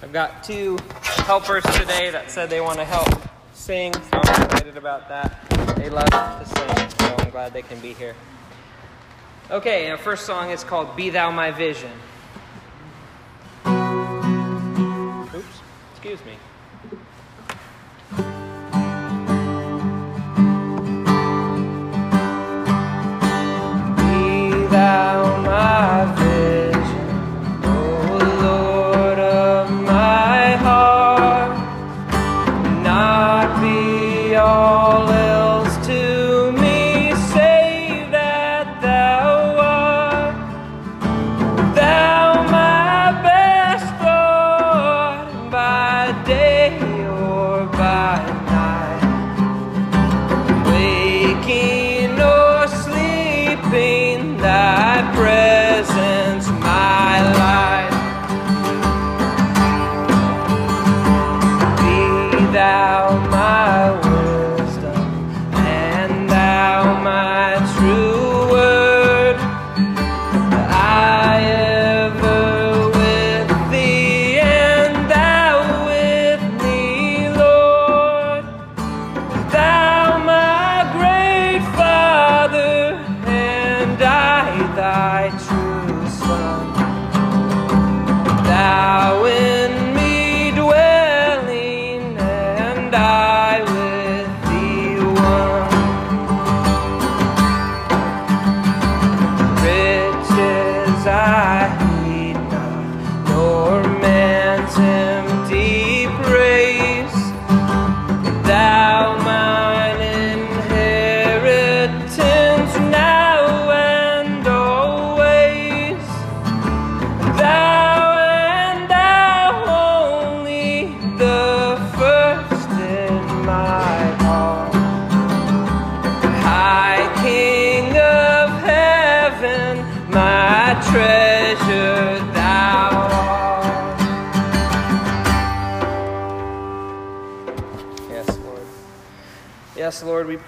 [0.00, 0.78] I've got two
[1.26, 3.08] helpers today that said they want to help
[3.52, 5.44] sing, so I'm excited about that.
[5.76, 8.14] They love to sing, so I'm glad they can be here.
[9.50, 11.90] Okay, our first song is called Be Thou My Vision.
[15.34, 15.60] Oops,
[15.92, 16.36] excuse me.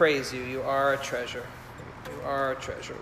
[0.01, 0.43] praise you.
[0.45, 1.45] You are a treasure.
[2.07, 2.97] You are a treasure.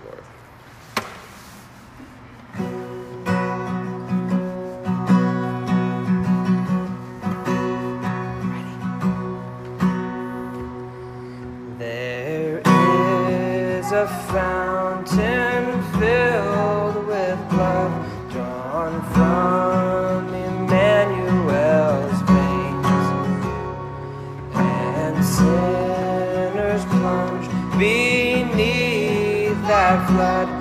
[29.96, 30.57] flat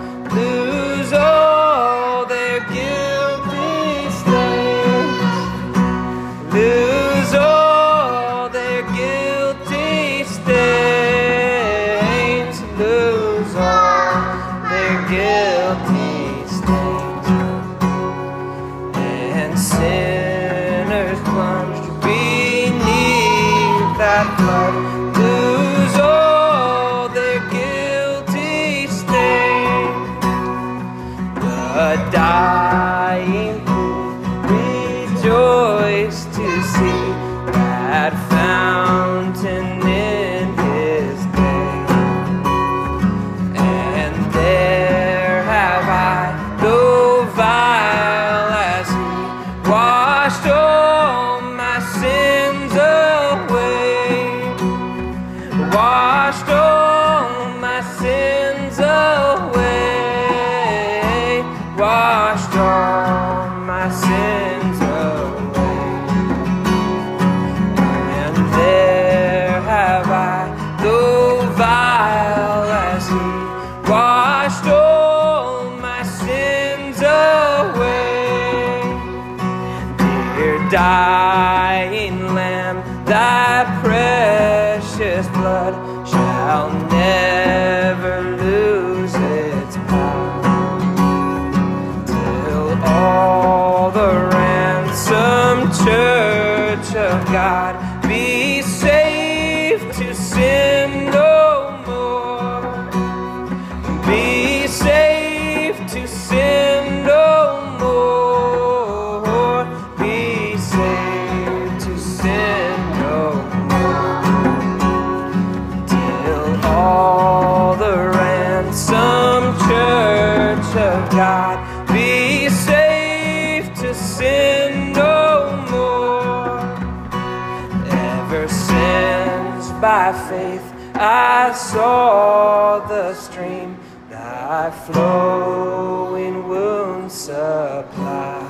[134.87, 138.43] flowing wounds supply.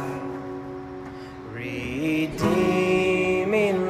[1.51, 2.97] Redeeming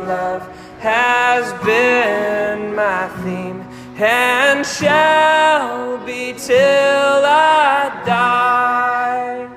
[0.07, 0.43] love
[0.79, 3.61] has been my theme
[3.99, 9.49] and shall be till I die,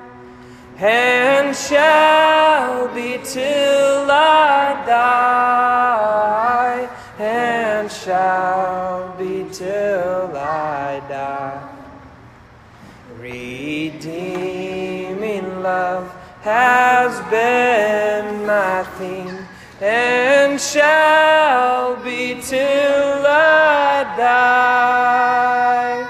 [0.77, 5.40] and shall be till I die,
[19.81, 26.07] and shall be till I die.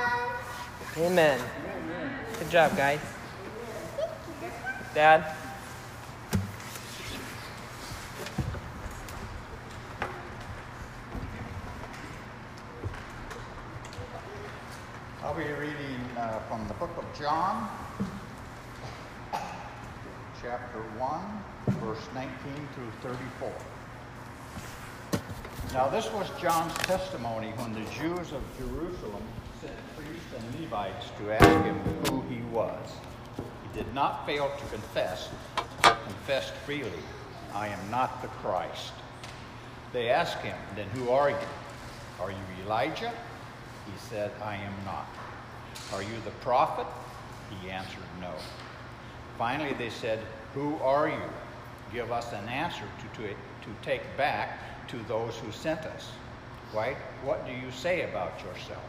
[0.98, 1.40] Amen.
[2.40, 3.00] Good job, guys.
[4.94, 5.24] Dad?
[15.24, 17.70] I'll be reading uh, from the book of John,
[20.42, 21.44] chapter 1,
[21.82, 22.30] verse 19
[22.76, 23.52] through 34.
[25.74, 29.24] Now, this was John's testimony when the Jews of Jerusalem
[29.60, 32.92] sent priests and Levites to ask him who he was.
[33.38, 35.30] He did not fail to confess,
[35.82, 36.92] but confessed freely,
[37.54, 38.94] I am not the Christ.
[39.92, 41.48] They asked him, Then who are you?
[42.20, 43.12] Are you Elijah?
[43.88, 45.08] He said, I am not.
[45.94, 46.86] Are you the prophet?
[47.50, 48.34] He answered, No.
[49.38, 50.20] Finally, they said,
[50.54, 51.22] Who are you?
[51.94, 56.12] Give us an answer to, to, to take back to those who sent us.
[56.74, 56.98] Right?
[57.24, 58.84] What do you say about yourself?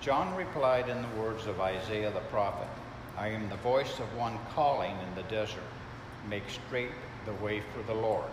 [0.00, 2.68] John replied in the words of Isaiah the prophet
[3.16, 5.58] I am the voice of one calling in the desert,
[6.28, 6.92] make straight
[7.24, 8.30] the way for the Lord.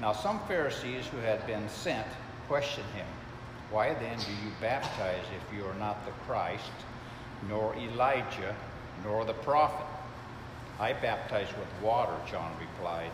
[0.00, 2.06] Now, some Pharisees who had been sent
[2.48, 3.06] questioned him.
[3.70, 6.72] Why then do you baptize if you are not the Christ,
[7.48, 8.56] nor Elijah,
[9.04, 9.86] nor the prophet?
[10.80, 13.10] I baptize with water, John replied,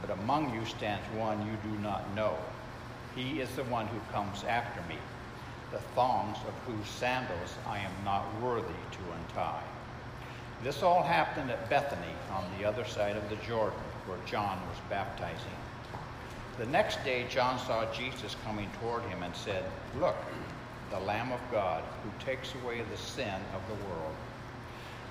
[0.00, 2.36] but among you stands one you do not know.
[3.14, 4.98] He is the one who comes after me,
[5.70, 9.62] the thongs of whose sandals I am not worthy to untie.
[10.62, 14.78] This all happened at Bethany on the other side of the Jordan, where John was
[14.88, 15.58] baptizing.
[16.58, 19.64] The next day, John saw Jesus coming toward him and said,
[19.98, 20.16] Look,
[20.90, 24.14] the Lamb of God who takes away the sin of the world.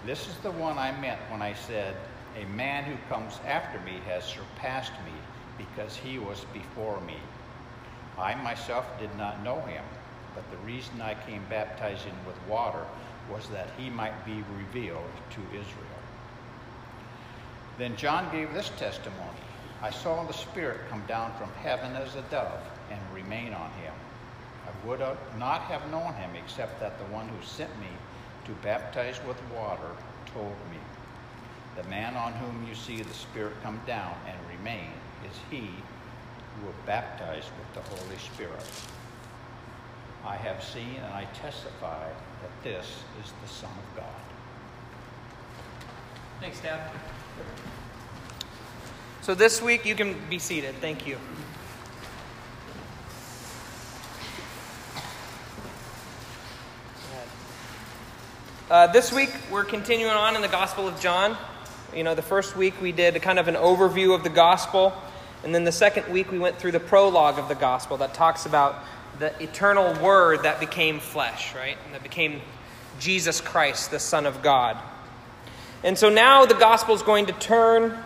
[0.06, 1.96] This is the one I meant when I said,
[2.36, 5.14] A man who comes after me has surpassed me
[5.60, 7.18] because he was before me.
[8.18, 9.84] I myself did not know him,
[10.34, 12.84] but the reason I came baptizing with water
[13.32, 16.02] was that he might be revealed to Israel.
[17.78, 19.42] Then John gave this testimony
[19.84, 23.94] I saw the Spirit come down from heaven as a dove and remain on him.
[24.68, 25.00] I would
[25.38, 27.88] not have known him except that the one who sent me
[28.46, 29.92] to baptize with water
[30.34, 30.78] told me.
[31.76, 34.92] The man on whom you see the Spirit come down and remain
[35.26, 35.70] is he
[36.56, 38.66] who will baptize with the Holy Spirit.
[40.26, 42.86] I have seen and I testify that this
[43.24, 44.22] is the Son of God.
[46.40, 46.92] Thanks, Dad.
[49.22, 50.76] So this week, you can be seated.
[50.82, 51.18] Thank you.
[58.72, 61.36] Uh, this week, we're continuing on in the Gospel of John.
[61.94, 64.94] You know, the first week we did kind of an overview of the Gospel,
[65.44, 68.46] and then the second week we went through the prologue of the Gospel that talks
[68.46, 68.82] about
[69.20, 71.76] the eternal Word that became flesh, right?
[71.84, 72.40] And that became
[72.98, 74.78] Jesus Christ, the Son of God.
[75.84, 78.02] And so now the Gospel is going to turn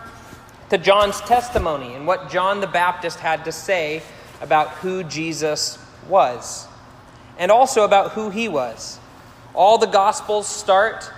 [0.70, 4.02] to John's testimony and what John the Baptist had to say
[4.40, 6.66] about who Jesus was,
[7.38, 8.98] and also about who he was.
[9.56, 11.10] All the Gospels start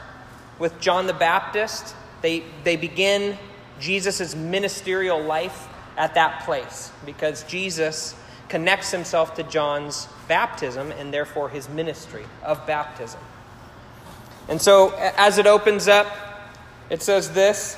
[0.61, 1.95] with John the Baptist.
[2.23, 3.37] They, they begin
[3.81, 5.67] Jesus' ministerial life
[5.97, 8.15] at that place because Jesus
[8.49, 13.21] connects himself to John's baptism and therefore his ministry of baptism.
[14.49, 16.07] And so, as it opens up,
[16.91, 17.77] it says this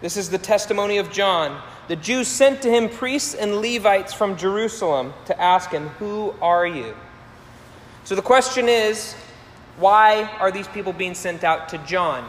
[0.00, 1.60] this is the testimony of John.
[1.88, 6.66] The Jews sent to him priests and Levites from Jerusalem to ask him, Who are
[6.66, 6.96] you?
[8.04, 9.14] So the question is,
[9.80, 12.28] why are these people being sent out to John?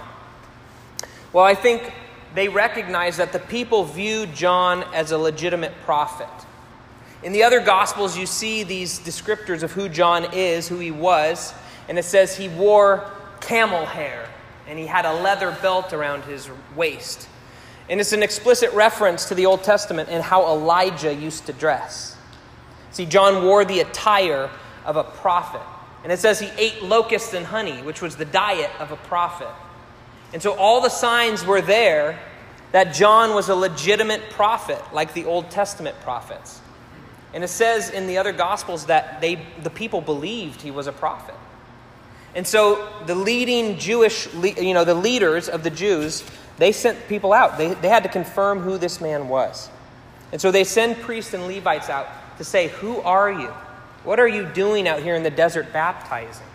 [1.33, 1.93] Well, I think
[2.33, 6.29] they recognize that the people view John as a legitimate prophet.
[7.23, 11.53] In the other Gospels, you see these descriptors of who John is, who he was,
[11.87, 14.27] and it says he wore camel hair
[14.67, 17.27] and he had a leather belt around his waist.
[17.89, 22.15] And it's an explicit reference to the Old Testament and how Elijah used to dress.
[22.91, 24.49] See, John wore the attire
[24.85, 25.61] of a prophet.
[26.03, 29.49] And it says he ate locusts and honey, which was the diet of a prophet.
[30.33, 32.19] And so all the signs were there
[32.71, 36.61] that John was a legitimate prophet, like the Old Testament prophets.
[37.33, 40.91] And it says in the other Gospels that they, the people believed he was a
[40.91, 41.35] prophet.
[42.33, 46.23] And so the leading Jewish, you know, the leaders of the Jews,
[46.57, 47.57] they sent people out.
[47.57, 49.69] They, they had to confirm who this man was.
[50.31, 53.53] And so they send priests and Levites out to say, Who are you?
[54.03, 56.47] What are you doing out here in the desert baptizing?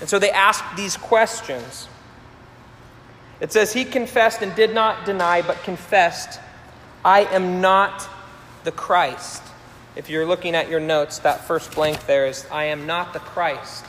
[0.00, 1.88] And so they ask these questions.
[3.40, 6.40] It says, He confessed and did not deny, but confessed,
[7.04, 8.08] I am not
[8.64, 9.42] the Christ.
[9.96, 13.20] If you're looking at your notes, that first blank there is, I am not the
[13.20, 13.84] Christ.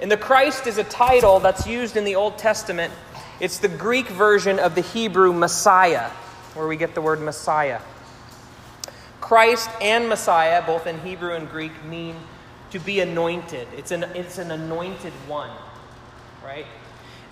[0.00, 2.92] And the Christ is a title that's used in the Old Testament.
[3.40, 6.10] It's the Greek version of the Hebrew Messiah,
[6.54, 7.80] where we get the word Messiah.
[9.24, 12.14] Christ and Messiah, both in Hebrew and Greek, mean
[12.72, 13.66] to be anointed.
[13.74, 15.48] It's an, it's an anointed one,
[16.44, 16.66] right?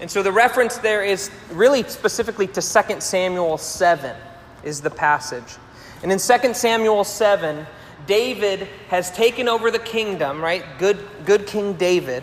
[0.01, 4.17] And so the reference there is really specifically to 2 Samuel 7,
[4.65, 5.59] is the passage.
[6.03, 7.67] And in 2 Samuel 7,
[8.07, 10.65] David has taken over the kingdom, right?
[10.79, 12.23] Good, good King David.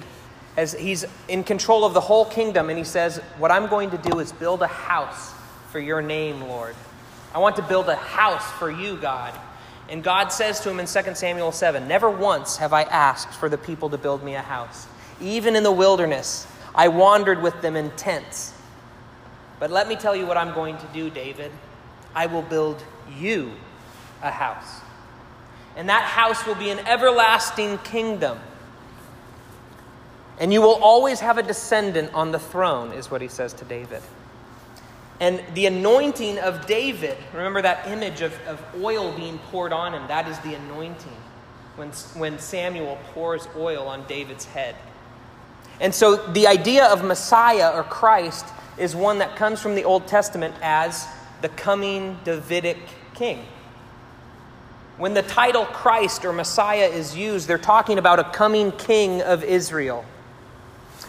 [0.57, 3.99] As he's in control of the whole kingdom, and he says, What I'm going to
[3.99, 5.31] do is build a house
[5.71, 6.75] for your name, Lord.
[7.35, 9.39] I want to build a house for you, God.
[9.89, 13.49] And God says to him in 2 Samuel 7 Never once have I asked for
[13.49, 14.87] the people to build me a house.
[15.19, 18.53] Even in the wilderness, I wandered with them in tents.
[19.59, 21.51] But let me tell you what I'm going to do, David.
[22.15, 22.81] I will build
[23.17, 23.51] you
[24.21, 24.81] a house.
[25.75, 28.39] And that house will be an everlasting kingdom.
[30.39, 33.65] And you will always have a descendant on the throne, is what he says to
[33.65, 34.01] David.
[35.19, 40.07] And the anointing of David, remember that image of, of oil being poured on him?
[40.07, 41.17] That is the anointing
[41.75, 44.75] when, when Samuel pours oil on David's head.
[45.81, 48.45] And so the idea of Messiah or Christ
[48.77, 51.07] is one that comes from the Old Testament as
[51.41, 52.77] the coming Davidic
[53.13, 53.45] king.
[54.97, 59.43] When the title Christ or Messiah is used, they're talking about a coming king of
[59.43, 60.03] Israel.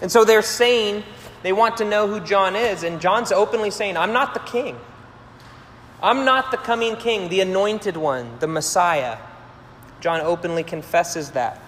[0.01, 1.03] And so they're saying
[1.43, 4.79] they want to know who John is, and John's openly saying, I'm not the king.
[6.03, 9.19] I'm not the coming king, the anointed one, the Messiah.
[10.01, 11.61] John openly confesses that.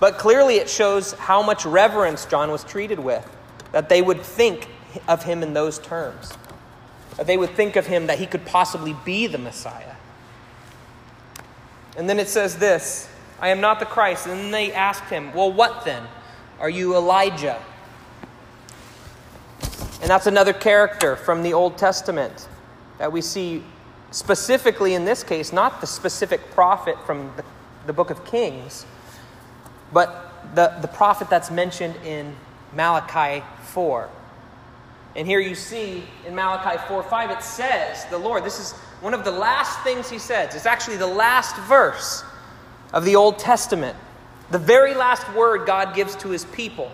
[0.00, 3.28] But clearly, it shows how much reverence John was treated with,
[3.72, 4.68] that they would think
[5.08, 6.32] of him in those terms,
[7.16, 9.94] that they would think of him that he could possibly be the Messiah.
[11.96, 13.08] And then it says this
[13.40, 14.26] I am not the Christ.
[14.26, 16.06] And then they asked him, Well, what then?
[16.58, 17.60] Are you Elijah?
[20.06, 22.46] And that's another character from the Old Testament
[22.98, 23.64] that we see
[24.12, 27.44] specifically in this case, not the specific prophet from the,
[27.88, 28.86] the book of Kings,
[29.92, 32.36] but the, the prophet that's mentioned in
[32.72, 34.08] Malachi 4.
[35.16, 39.12] And here you see in Malachi 4 5, it says, the Lord, this is one
[39.12, 40.54] of the last things he says.
[40.54, 42.22] It's actually the last verse
[42.92, 43.98] of the Old Testament.
[44.52, 46.92] The very last word God gives to his people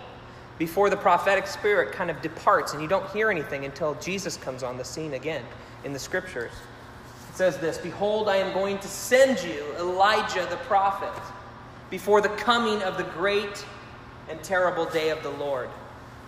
[0.57, 4.63] before the prophetic spirit kind of departs and you don't hear anything until Jesus comes
[4.63, 5.43] on the scene again
[5.83, 6.51] in the scriptures.
[7.29, 11.13] It says this Behold, I am going to send you Elijah the prophet
[11.89, 13.65] before the coming of the great
[14.29, 15.69] and terrible day of the Lord.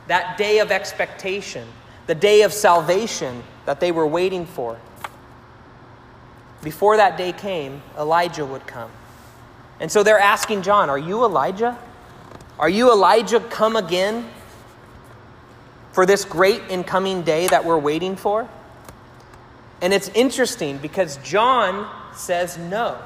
[0.08, 1.67] That day of expectation,
[2.08, 4.79] the day of salvation that they were waiting for.
[6.63, 8.91] Before that day came, Elijah would come.
[9.79, 11.77] And so they're asking John, Are you Elijah?
[12.57, 14.29] Are you Elijah come again
[15.91, 18.47] for this great incoming day that we're waiting for?
[19.81, 22.97] And it's interesting because John says no.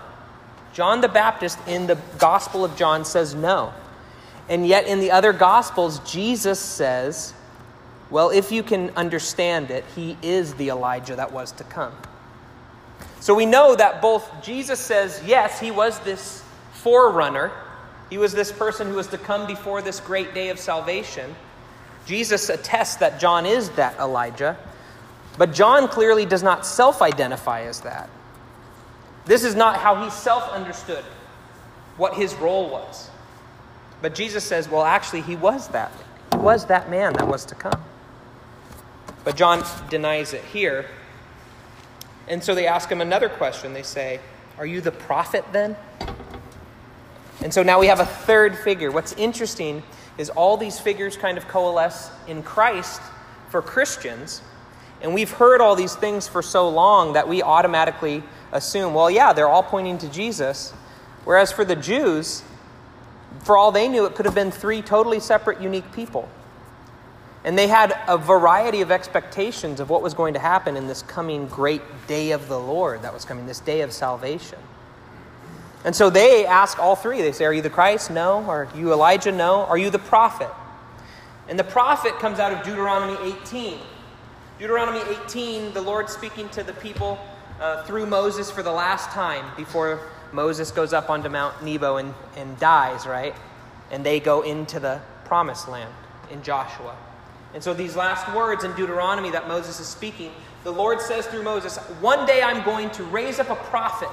[0.74, 3.74] John the Baptist in the Gospel of John says no.
[4.48, 7.34] And yet in the other Gospels, Jesus says,
[8.12, 11.94] well, if you can understand it, he is the Elijah that was to come.
[13.20, 17.52] So we know that both Jesus says, yes, he was this forerunner
[18.10, 21.36] he was this person who was to come before this great day of salvation.
[22.06, 24.58] Jesus attests that John is that Elijah,
[25.38, 28.10] but John clearly does not self identify as that.
[29.26, 31.06] This is not how he self understood
[31.98, 33.10] what his role was.
[34.02, 35.92] But Jesus says, well, actually, he was that.
[36.32, 37.84] He was that man that was to come.
[39.24, 40.86] But John denies it here.
[42.28, 43.74] And so they ask him another question.
[43.74, 44.20] They say,
[44.58, 45.76] Are you the prophet then?
[47.42, 48.92] And so now we have a third figure.
[48.92, 49.84] What's interesting
[50.18, 53.02] is all these figures kind of coalesce in Christ
[53.50, 54.42] for Christians.
[55.02, 59.32] And we've heard all these things for so long that we automatically assume, well, yeah,
[59.32, 60.72] they're all pointing to Jesus.
[61.24, 62.44] Whereas for the Jews,
[63.44, 66.28] for all they knew, it could have been three totally separate, unique people.
[67.46, 71.02] And they had a variety of expectations of what was going to happen in this
[71.04, 74.60] coming great day of the Lord that was coming, this day of salvation.
[75.86, 77.22] And so they ask all three.
[77.22, 78.12] They say, Are you the Christ?
[78.12, 78.40] No.
[78.50, 79.32] Are you Elijah?
[79.32, 79.66] No.
[79.66, 80.50] Are you the prophet?
[81.48, 83.80] And the prophet comes out of Deuteronomy 18.
[84.60, 87.18] Deuteronomy 18, the Lord speaking to the people
[87.62, 90.02] uh, through Moses for the last time before
[90.34, 93.34] Moses goes up onto Mount Nebo and, and dies, right?
[93.90, 95.92] And they go into the promised land
[96.30, 96.96] in Joshua.
[97.54, 100.32] And so, these last words in Deuteronomy that Moses is speaking,
[100.64, 104.10] the Lord says through Moses, One day I'm going to raise up a prophet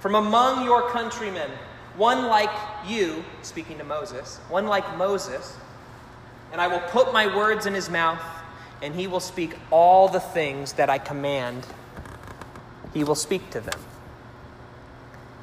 [0.00, 1.50] from among your countrymen,
[1.96, 2.50] one like
[2.86, 5.56] you, speaking to Moses, one like Moses,
[6.52, 8.22] and I will put my words in his mouth,
[8.82, 11.66] and he will speak all the things that I command.
[12.94, 13.80] He will speak to them.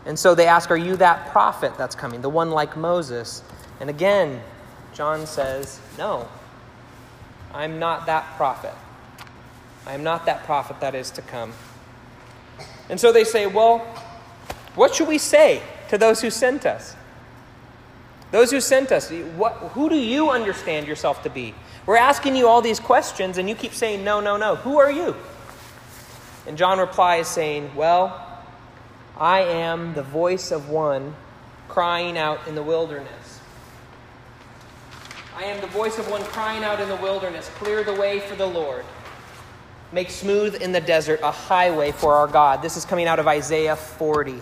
[0.05, 3.43] And so they ask, Are you that prophet that's coming, the one like Moses?
[3.79, 4.41] And again,
[4.93, 6.27] John says, No,
[7.53, 8.73] I'm not that prophet.
[9.85, 11.53] I am not that prophet that is to come.
[12.89, 13.85] And so they say, Well,
[14.75, 16.95] what should we say to those who sent us?
[18.31, 21.55] Those who sent us, what, who do you understand yourself to be?
[21.85, 24.55] We're asking you all these questions, and you keep saying, No, no, no.
[24.55, 25.15] Who are you?
[26.47, 28.43] And John replies, saying, Well,
[29.17, 31.15] I am the voice of one
[31.69, 33.39] crying out in the wilderness.
[35.37, 38.35] I am the voice of one crying out in the wilderness, clear the way for
[38.35, 38.85] the Lord.
[39.91, 42.61] Make smooth in the desert a highway for our God.
[42.61, 44.41] This is coming out of Isaiah 40.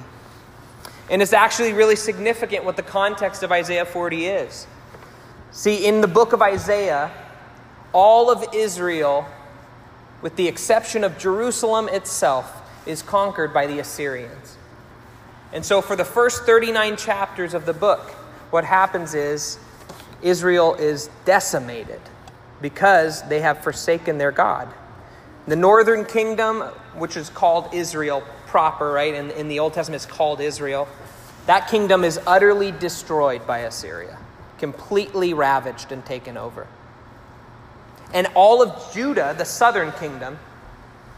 [1.10, 4.68] And it's actually really significant what the context of Isaiah 40 is.
[5.52, 7.12] See, in the book of Isaiah,
[7.92, 9.26] all of Israel,
[10.22, 14.58] with the exception of Jerusalem itself, is conquered by the Assyrians.
[15.52, 18.10] And so, for the first 39 chapters of the book,
[18.50, 19.60] what happens is
[20.22, 22.02] Israel is decimated
[22.62, 24.74] because they have forsaken their God.
[25.48, 26.62] The northern kingdom,
[26.96, 29.16] which is called Israel proper, right?
[29.16, 30.88] In, in the Old Testament, it's called Israel.
[31.48, 34.20] That kingdom is utterly destroyed by Assyria,
[34.60, 36.68] completely ravaged and taken over.
[38.14, 40.38] And all of Judah, the southern kingdom,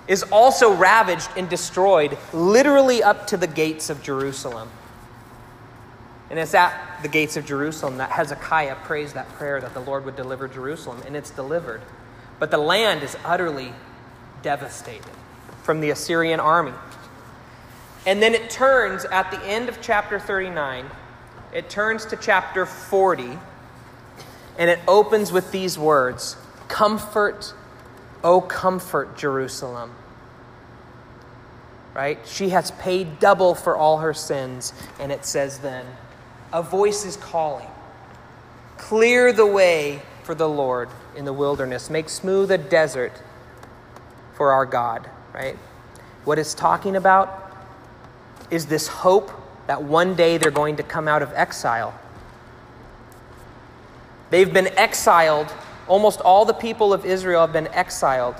[0.08, 4.70] is also ravaged and destroyed, literally up to the gates of Jerusalem.
[6.30, 10.06] And it's at the gates of Jerusalem that Hezekiah prays that prayer that the Lord
[10.06, 11.82] would deliver Jerusalem, and it's delivered.
[12.40, 13.74] But the land is utterly
[14.42, 15.12] devastated
[15.64, 16.72] from the Assyrian army.
[18.06, 20.86] And then it turns at the end of chapter 39,
[21.54, 23.40] it turns to chapter 40,
[24.58, 26.38] and it opens with these words
[26.68, 27.54] Comfort,
[28.24, 29.94] O comfort Jerusalem.
[31.94, 32.20] Right?
[32.26, 34.74] She has paid double for all her sins.
[35.00, 35.86] And it says then,
[36.52, 37.68] A voice is calling.
[38.78, 41.90] Clear the way for the Lord in the wilderness.
[41.90, 43.14] Make smooth a desert
[44.34, 45.10] for our God.
[45.34, 45.58] Right?
[46.26, 47.45] What it's talking about
[48.52, 49.32] is this hope
[49.68, 51.94] that one day they're going to come out of exile.
[54.30, 55.54] They've been exiled,
[55.88, 58.36] almost all the people of Israel have been exiled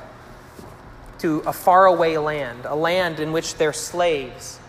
[1.20, 4.60] to a faraway land, a land in which they're slaves.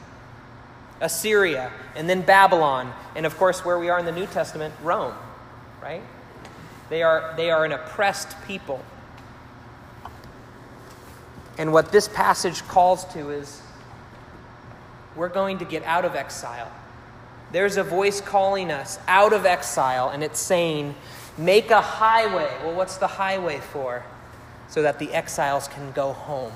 [1.00, 5.14] Assyria, and then Babylon, and of course, where we are in the New Testament, Rome,
[5.82, 6.02] right?
[6.88, 8.82] They are, they are an oppressed people.
[11.58, 13.60] And what this passage calls to is
[15.16, 16.70] we're going to get out of exile.
[17.52, 20.94] There's a voice calling us out of exile, and it's saying,
[21.38, 22.50] Make a highway.
[22.62, 24.04] Well, what's the highway for?
[24.68, 26.52] So that the exiles can go home.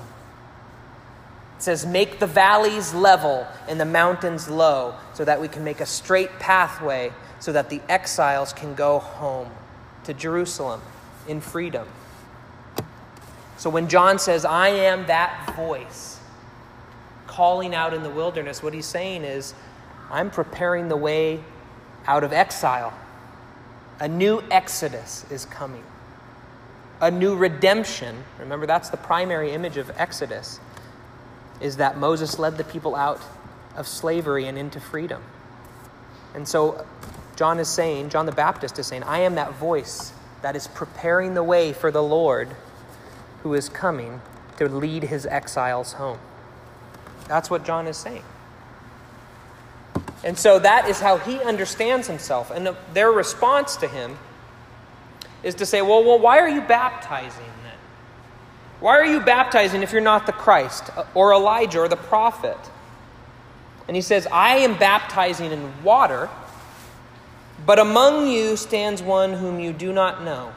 [1.57, 5.79] It says, Make the valleys level and the mountains low, so that we can make
[5.79, 9.49] a straight pathway so that the exiles can go home
[10.05, 10.79] to Jerusalem
[11.27, 11.87] in freedom.
[13.57, 16.19] So when John says, I am that voice,
[17.41, 19.55] calling out in the wilderness, what he's saying is,
[20.11, 21.39] I'm preparing the way
[22.05, 22.93] out of exile.
[23.99, 25.83] A new exodus is coming.
[27.01, 28.15] A new redemption.
[28.37, 30.59] Remember, that's the primary image of Exodus,
[31.59, 33.19] is that Moses led the people out
[33.75, 35.23] of slavery and into freedom.
[36.35, 36.85] And so
[37.37, 41.33] John is saying, John the Baptist is saying, I am that voice that is preparing
[41.33, 42.49] the way for the Lord
[43.41, 44.21] who is coming
[44.57, 46.19] to lead his exiles home.
[47.31, 48.25] That's what John is saying.
[50.21, 52.51] And so that is how he understands himself.
[52.51, 54.17] And their response to him
[55.41, 57.77] is to say, well, well why are you baptizing then?
[58.81, 62.57] Why are you baptizing if you're not the Christ uh, or Elijah or the prophet?
[63.87, 66.29] And he says, I am baptizing in water,
[67.65, 70.51] but among you stands one whom you do not know.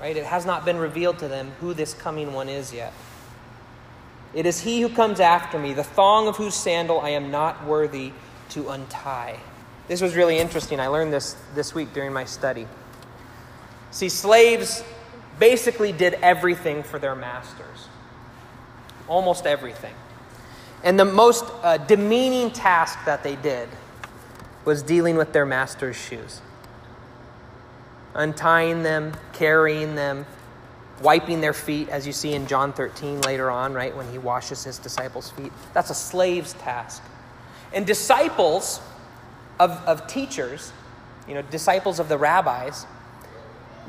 [0.00, 0.16] Right?
[0.16, 2.92] It has not been revealed to them who this coming one is yet.
[4.34, 7.66] It is he who comes after me, the thong of whose sandal I am not
[7.66, 8.12] worthy
[8.50, 9.38] to untie.
[9.88, 10.80] This was really interesting.
[10.80, 12.66] I learned this this week during my study.
[13.90, 14.82] See, slaves
[15.38, 17.88] basically did everything for their masters,
[19.06, 19.94] almost everything.
[20.82, 23.68] And the most uh, demeaning task that they did
[24.64, 26.40] was dealing with their master's shoes,
[28.14, 30.26] untying them, carrying them,
[31.00, 34.64] wiping their feet, as you see in John 13 later on, right, when he washes
[34.64, 35.52] his disciples' feet.
[35.72, 37.02] That's a slave's task.
[37.72, 38.80] And disciples
[39.58, 40.72] of, of teachers,
[41.26, 42.86] you know, disciples of the rabbis,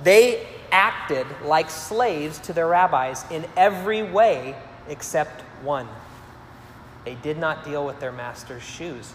[0.04, 4.56] they acted like slaves to their rabbis in every way
[4.88, 5.88] except one.
[7.06, 9.14] They did not deal with their master's shoes.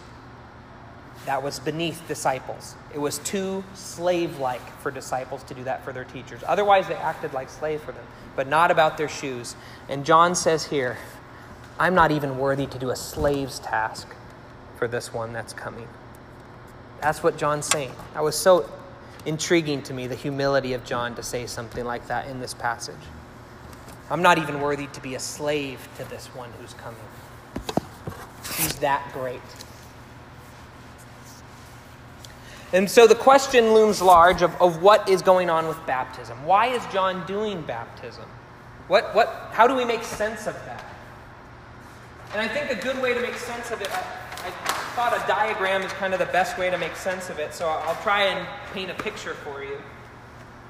[1.25, 2.75] That was beneath disciples.
[2.93, 6.41] It was too slave like for disciples to do that for their teachers.
[6.47, 8.05] Otherwise, they acted like slaves for them,
[8.35, 9.55] but not about their shoes.
[9.89, 10.97] And John says here,
[11.77, 14.07] I'm not even worthy to do a slave's task
[14.77, 15.87] for this one that's coming.
[17.01, 17.91] That's what John's saying.
[18.13, 18.69] That was so
[19.25, 22.95] intriguing to me, the humility of John to say something like that in this passage.
[24.09, 26.99] I'm not even worthy to be a slave to this one who's coming.
[28.57, 29.41] He's that great.
[32.71, 36.45] And so the question looms large of, of what is going on with baptism.
[36.45, 38.25] Why is John doing baptism?
[38.87, 40.85] What, what, how do we make sense of that?
[42.33, 44.03] And I think a good way to make sense of it, I,
[44.45, 44.51] I
[44.95, 47.67] thought a diagram is kind of the best way to make sense of it, so
[47.67, 49.81] I'll try and paint a picture for you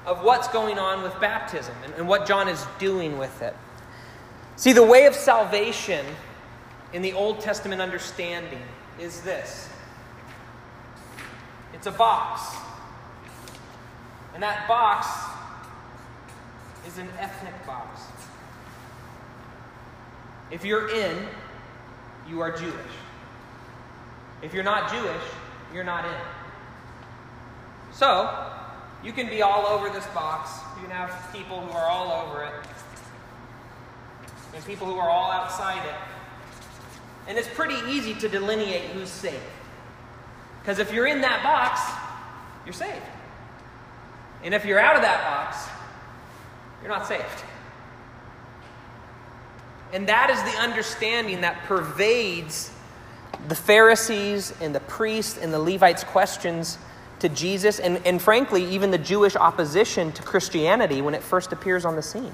[0.06, 3.54] of what's going on with baptism and, and what John is doing with it.
[4.56, 6.04] See, the way of salvation
[6.92, 8.62] in the Old Testament understanding
[8.98, 9.69] is this
[11.72, 12.56] it's a box.
[14.34, 15.06] And that box
[16.86, 18.00] is an ethnic box.
[20.50, 21.26] If you're in,
[22.28, 22.74] you are Jewish.
[24.42, 25.22] If you're not Jewish,
[25.74, 26.20] you're not in.
[27.92, 28.50] So,
[29.04, 30.50] you can be all over this box.
[30.76, 32.52] You can have people who are all over it,
[34.54, 35.94] and people who are all outside it.
[37.28, 39.40] And it's pretty easy to delineate who's safe.
[40.60, 41.80] Because if you're in that box,
[42.64, 43.04] you're saved.
[44.42, 45.68] And if you're out of that box,
[46.82, 47.44] you're not saved.
[49.92, 52.70] And that is the understanding that pervades
[53.48, 56.78] the Pharisees and the priests and the Levites' questions
[57.20, 61.84] to Jesus, and, and frankly, even the Jewish opposition to Christianity when it first appears
[61.84, 62.32] on the scene.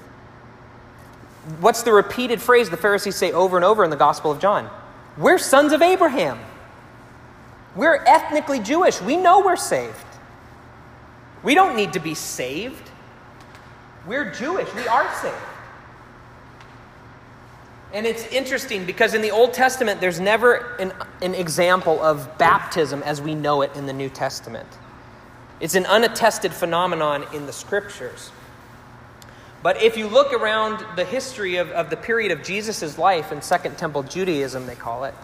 [1.60, 4.70] What's the repeated phrase the Pharisees say over and over in the Gospel of John?
[5.16, 6.38] We're sons of Abraham.
[7.76, 9.00] We're ethnically Jewish.
[9.02, 9.94] We know we're saved.
[11.42, 12.90] We don't need to be saved.
[14.06, 14.72] We're Jewish.
[14.74, 15.36] We are saved.
[17.92, 23.02] And it's interesting because in the Old Testament, there's never an, an example of baptism
[23.02, 24.68] as we know it in the New Testament.
[25.60, 28.30] It's an unattested phenomenon in the scriptures.
[29.62, 33.40] But if you look around the history of, of the period of Jesus' life in
[33.40, 35.14] Second Temple Judaism, they call it,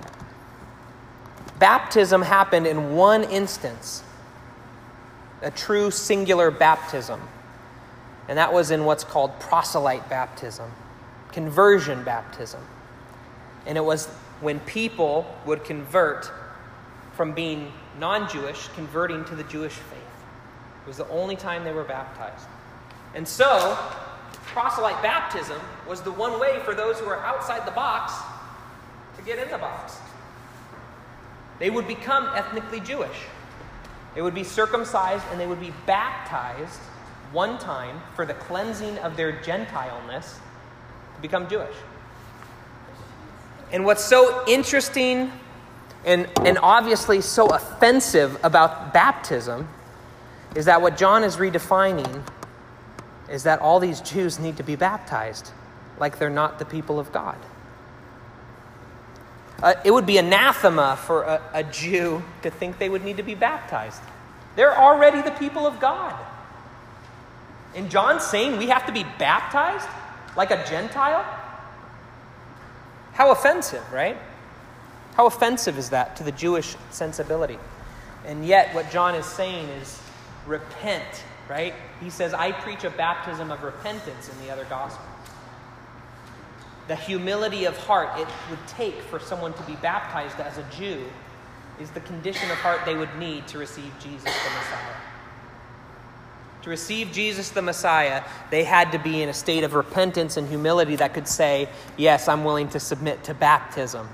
[1.63, 4.03] baptism happened in one instance
[5.43, 7.21] a true singular baptism.
[8.29, 10.73] And that was in what's called proselyte baptism
[11.31, 12.61] conversion baptism.
[13.65, 14.07] And it was
[14.41, 16.33] when people would convert
[17.13, 19.99] from being non Jewish, converting to the Jewish faith.
[20.83, 22.45] It was the only time they were baptized.
[23.15, 23.79] And so,
[24.47, 28.15] proselyte baptism was the one way for those who are outside the box
[29.17, 30.02] to get in the box.
[31.63, 33.17] They would become ethnically Jewish.
[34.17, 36.81] They would be circumcised and they would be baptized
[37.31, 40.41] one time for the cleansing of their Gentileness
[41.15, 41.77] to become Jewish.
[43.71, 45.31] And what's so interesting
[46.05, 49.69] and, and obviously so offensive about baptism
[50.57, 52.25] is that what John is redefining
[53.31, 55.53] is that all these Jews need to be baptized
[56.01, 57.39] like they're not the people of God.
[59.63, 63.23] Uh, it would be anathema for a, a Jew to think they would need to
[63.23, 64.03] be baptized.
[64.57, 66.15] They're already the people of God.
[67.75, 69.89] And John's saying we have to be baptized?
[70.37, 71.25] like a Gentile?
[73.13, 74.17] How offensive, right?
[75.15, 77.59] How offensive is that to the Jewish sensibility?
[78.25, 80.01] And yet, what John is saying is
[80.47, 81.75] repent, right?
[82.01, 85.05] He says, I preach a baptism of repentance in the other gospel.
[86.89, 91.05] The humility of heart it would take for someone to be baptized as a Jew
[91.81, 94.95] is the condition of heart they would need to receive Jesus the Messiah.
[96.63, 100.49] To receive Jesus the Messiah, they had to be in a state of repentance and
[100.49, 104.09] humility that could say, Yes, I'm willing to submit to baptism.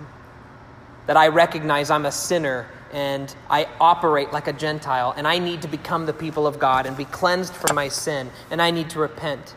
[1.07, 5.63] That I recognize I'm a sinner and I operate like a Gentile and I need
[5.63, 8.91] to become the people of God and be cleansed from my sin and I need
[8.91, 9.55] to repent.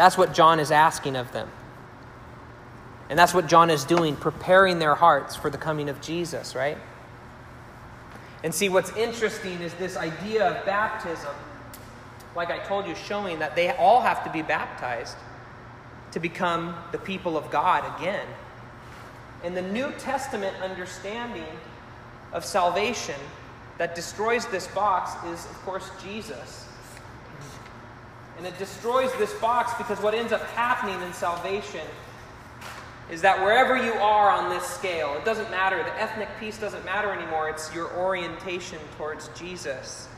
[0.00, 1.46] That's what John is asking of them.
[3.10, 6.78] And that's what John is doing, preparing their hearts for the coming of Jesus, right?
[8.42, 11.34] And see, what's interesting is this idea of baptism,
[12.34, 15.18] like I told you, showing that they all have to be baptized
[16.12, 18.26] to become the people of God again.
[19.44, 21.44] And the New Testament understanding
[22.32, 23.20] of salvation
[23.76, 26.59] that destroys this box is, of course, Jesus.
[28.40, 31.86] And it destroys this box because what ends up happening in salvation
[33.10, 35.76] is that wherever you are on this scale, it doesn't matter.
[35.82, 37.50] The ethnic piece doesn't matter anymore.
[37.50, 40.08] It's your orientation towards Jesus.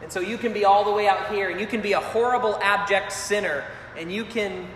[0.00, 2.00] And so you can be all the way out here, and you can be a
[2.00, 3.62] horrible, abject sinner,
[3.98, 4.66] and you can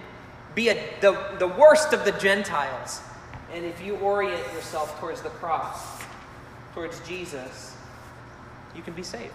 [0.55, 3.01] be a, the, the worst of the Gentiles.
[3.55, 6.03] And if you orient yourself towards the cross,
[6.75, 7.75] towards Jesus,
[8.77, 9.33] you can be saved.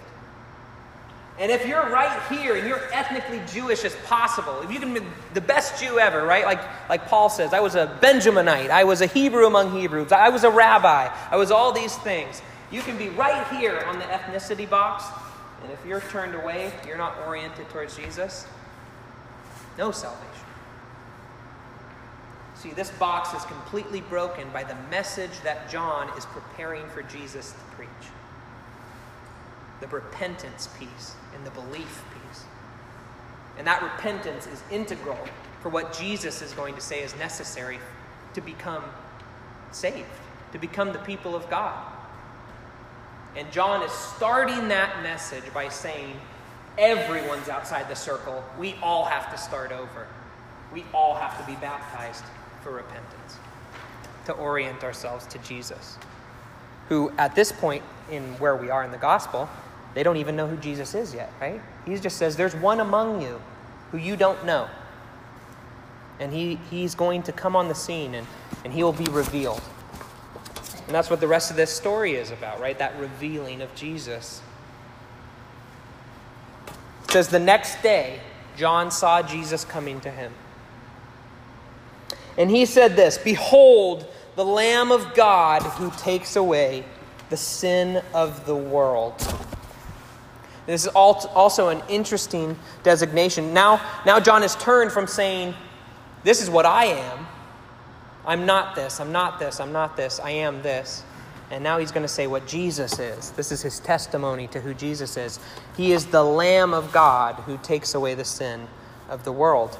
[1.39, 4.99] And if you're right here and you're ethnically Jewish as possible, if you can be
[5.33, 6.43] the best Jew ever, right?
[6.43, 10.27] Like, like Paul says, I was a Benjaminite, I was a Hebrew among Hebrews, I
[10.27, 12.41] was a rabbi, I was all these things.
[12.71, 15.05] You can be right here on the ethnicity box,
[15.63, 18.45] and if you're turned away, you're not oriented towards Jesus,
[19.77, 20.25] no salvation.
[22.55, 27.53] See, this box is completely broken by the message that John is preparing for Jesus
[27.53, 27.88] to preach
[29.79, 32.43] the repentance piece and the belief piece.
[33.57, 35.17] And that repentance is integral
[35.61, 37.79] for what Jesus is going to say is necessary
[38.33, 38.83] to become
[39.71, 40.05] saved,
[40.51, 41.77] to become the people of God.
[43.35, 46.15] And John is starting that message by saying,
[46.77, 48.43] everyone's outside the circle.
[48.57, 50.07] We all have to start over.
[50.73, 52.23] We all have to be baptized
[52.61, 53.37] for repentance,
[54.25, 55.97] to orient ourselves to Jesus,
[56.87, 59.49] who at this point in where we are in the gospel,
[59.93, 61.61] they don't even know who Jesus is yet, right?
[61.85, 63.41] He just says, There's one among you
[63.91, 64.67] who you don't know.
[66.19, 68.27] And he, he's going to come on the scene and,
[68.63, 69.61] and he will be revealed.
[70.85, 72.77] And that's what the rest of this story is about, right?
[72.77, 74.41] That revealing of Jesus.
[77.05, 78.19] It says, The next day,
[78.57, 80.33] John saw Jesus coming to him.
[82.37, 86.83] And he said this Behold, the Lamb of God who takes away
[87.29, 89.13] the sin of the world.
[90.69, 93.55] This is also an interesting designation.
[93.55, 95.55] Now, now John has turned from saying,
[96.23, 97.25] This is what I am.
[98.23, 101.03] I'm not this, I'm not this, I'm not this, I am this.
[101.49, 103.31] And now he's going to say what Jesus is.
[103.31, 105.39] This is his testimony to who Jesus is.
[105.75, 108.67] He is the Lamb of God who takes away the sin
[109.09, 109.73] of the world.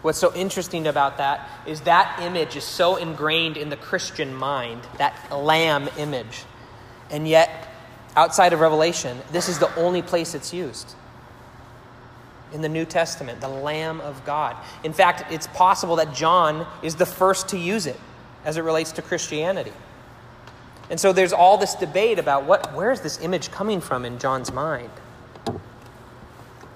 [0.00, 4.80] What's so interesting about that is that image is so ingrained in the Christian mind,
[4.96, 6.44] that lamb image.
[7.10, 7.68] And yet,
[8.16, 10.94] outside of Revelation, this is the only place it's used.
[12.52, 14.56] In the New Testament, the Lamb of God.
[14.84, 17.98] In fact, it's possible that John is the first to use it
[18.44, 19.72] as it relates to Christianity.
[20.90, 24.18] And so there's all this debate about what, where is this image coming from in
[24.18, 24.90] John's mind?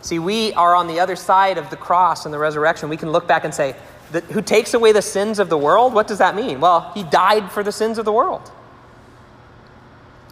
[0.01, 2.89] See, we are on the other side of the cross and the resurrection.
[2.89, 3.75] We can look back and say,
[4.31, 5.93] Who takes away the sins of the world?
[5.93, 6.61] What does that mean?
[6.61, 8.51] Well, he died for the sins of the world.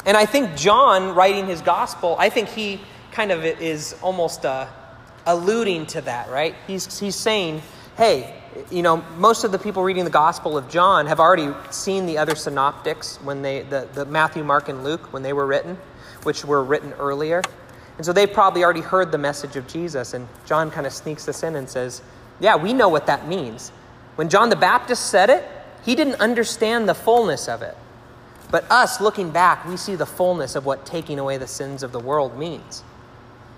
[0.06, 2.80] And I think John, writing his gospel, I think he
[3.12, 4.66] kind of is almost uh,
[5.26, 6.54] alluding to that, right?
[6.66, 7.62] He's, he's saying,
[7.96, 8.34] hey,
[8.70, 12.18] you know, most of the people reading the Gospel of John have already seen the
[12.18, 15.76] other synoptics when they, the, the Matthew, Mark, and Luke, when they were written,
[16.22, 17.42] which were written earlier.
[17.96, 20.14] And so they've probably already heard the message of Jesus.
[20.14, 22.02] And John kind of sneaks this in and says,
[22.40, 23.70] yeah, we know what that means.
[24.16, 25.48] When John the Baptist said it,
[25.84, 27.76] he didn't understand the fullness of it.
[28.54, 31.90] But us, looking back, we see the fullness of what taking away the sins of
[31.90, 32.84] the world means.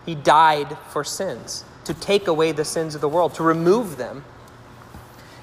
[0.06, 4.24] He died for sins, to take away the sins of the world, to remove them.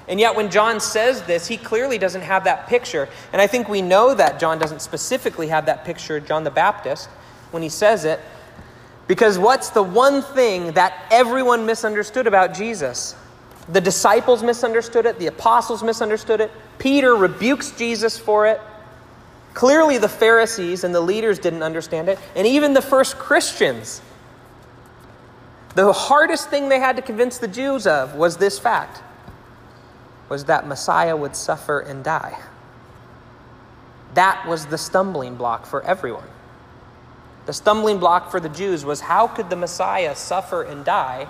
[0.08, 3.08] And yet, when John says this, he clearly doesn't have that picture.
[3.32, 7.08] And I think we know that John doesn't specifically have that picture, John the Baptist,
[7.52, 8.18] when he says it.
[9.06, 13.14] Because what's the one thing that everyone misunderstood about Jesus?
[13.68, 16.50] The disciples misunderstood it, the apostles misunderstood it.
[16.78, 18.60] Peter rebukes Jesus for it.
[19.54, 24.02] Clearly, the Pharisees and the leaders didn't understand it, and even the first Christians.
[25.76, 29.02] The hardest thing they had to convince the Jews of was this fact
[30.28, 32.38] was that Messiah would suffer and die.
[34.14, 36.28] That was the stumbling block for everyone.
[37.46, 41.28] The stumbling block for the Jews was how could the Messiah suffer and die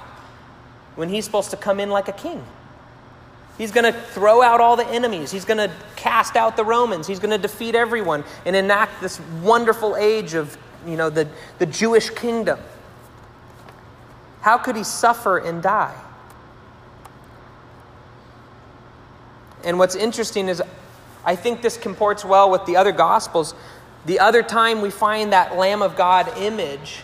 [0.94, 2.44] when he's supposed to come in like a king?
[3.56, 5.30] He's going to throw out all the enemies.
[5.30, 7.06] He's going to cast out the Romans.
[7.06, 11.66] He's going to defeat everyone and enact this wonderful age of, you know, the, the
[11.66, 12.58] Jewish kingdom.
[14.40, 15.94] How could he suffer and die?
[19.62, 20.62] And what's interesting is
[21.24, 23.54] I think this comports well with the other gospels.
[24.04, 27.02] The other time we find that Lamb of God image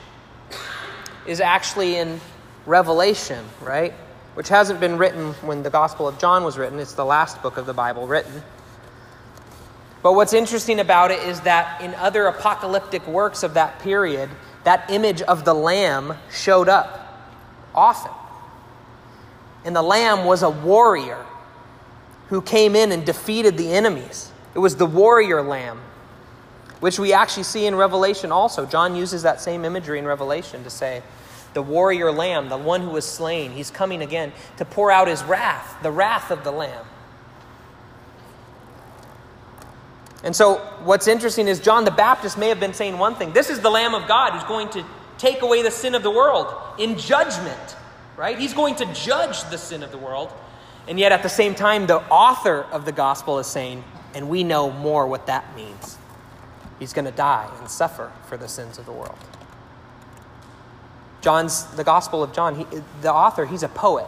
[1.27, 2.21] is actually in
[2.67, 3.95] Revelation, right?
[4.35, 6.79] Which hasn't been written when the Gospel of John was written.
[6.79, 8.43] It's the last book of the Bible written.
[10.03, 14.31] But what's interesting about it is that in other apocalyptic works of that period,
[14.65, 17.29] that image of the Lamb showed up
[17.75, 18.13] often.
[19.65, 21.27] And the Lamb was a warrior
[22.29, 24.31] who came in and defeated the enemies.
[24.55, 25.81] It was the warrior Lamb
[26.81, 28.67] which we actually see in Revelation also.
[28.67, 31.03] John uses that same imagery in Revelation to say,
[31.55, 35.23] the warrior lamb, the one who was slain, he's coming again to pour out his
[35.25, 36.85] wrath, the wrath of the lamb.
[40.23, 43.49] And so, what's interesting is John the Baptist may have been saying one thing this
[43.49, 44.85] is the Lamb of God who's going to
[45.17, 47.77] take away the sin of the world in judgment,
[48.17, 48.39] right?
[48.39, 50.31] He's going to judge the sin of the world.
[50.89, 53.85] And yet, at the same time, the author of the gospel is saying,
[54.15, 55.99] and we know more what that means.
[56.79, 59.19] He's going to die and suffer for the sins of the world.
[61.21, 62.67] John's, the Gospel of John, he,
[63.03, 64.07] the author, he's a poet.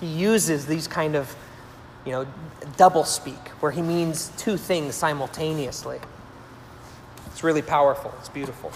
[0.00, 1.34] He uses these kind of,
[2.04, 2.26] you know,
[2.76, 6.00] double speak, where he means two things simultaneously.
[7.26, 8.72] It's really powerful, it's beautiful.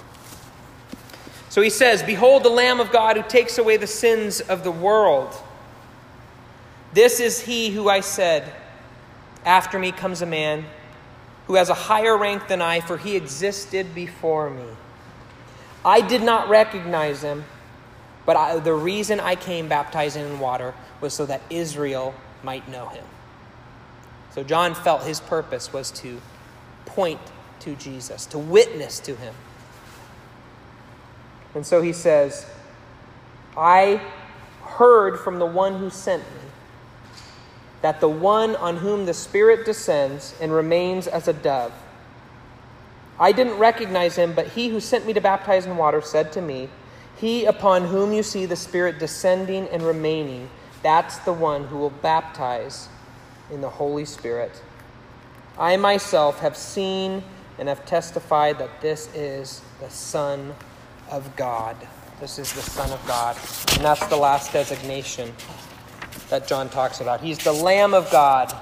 [1.49, 4.71] So he says, Behold the Lamb of God who takes away the sins of the
[4.71, 5.35] world.
[6.93, 8.53] This is he who I said,
[9.45, 10.65] After me comes a man
[11.47, 14.67] who has a higher rank than I, for he existed before me.
[15.85, 17.45] I did not recognize him,
[18.27, 22.89] but I, the reason I came baptizing in water was so that Israel might know
[22.89, 23.05] him.
[24.33, 26.21] So John felt his purpose was to
[26.85, 27.21] point
[27.61, 29.35] to Jesus, to witness to him.
[31.55, 32.45] And so he says,
[33.57, 34.03] I
[34.63, 36.41] heard from the one who sent me
[37.81, 41.73] that the one on whom the Spirit descends and remains as a dove.
[43.19, 46.43] I didn't recognize him, but he who sent me to baptize in water said to
[46.43, 46.69] me,
[47.17, 50.51] He upon whom you see the Spirit descending and remaining,
[50.83, 52.89] that's the one who will baptize
[53.51, 54.63] in the Holy Spirit.
[55.59, 57.23] I myself have seen
[57.59, 60.55] and have testified that this is the Son
[61.11, 61.77] of God.
[62.21, 63.37] This is the Son of God.
[63.73, 65.33] And that's the last designation
[66.29, 67.21] that John talks about.
[67.21, 68.55] He's the Lamb of God.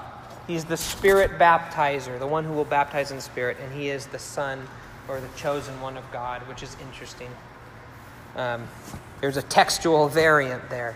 [0.47, 4.19] He's the Spirit baptizer, the one who will baptize in Spirit, and he is the
[4.19, 4.65] Son
[5.07, 7.29] or the chosen one of God, which is interesting.
[8.35, 8.67] Um,
[9.21, 10.95] there's a textual variant there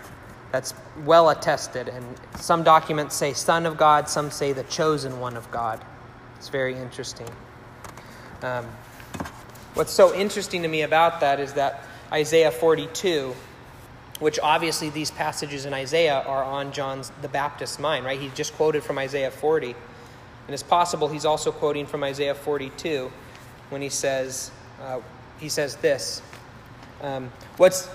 [0.52, 0.74] that's
[1.04, 2.04] well attested, and
[2.36, 5.84] some documents say Son of God, some say the chosen one of God.
[6.36, 7.28] It's very interesting.
[8.42, 8.66] Um,
[9.74, 13.34] what's so interesting to me about that is that Isaiah 42
[14.20, 18.20] which obviously these passages in Isaiah are on John's the Baptist's mind, right?
[18.20, 19.68] He just quoted from Isaiah 40.
[19.70, 23.10] And it's possible he's also quoting from Isaiah 42
[23.70, 24.50] when he says,
[24.82, 25.00] uh,
[25.38, 26.22] he says this.
[27.02, 27.88] Um, what's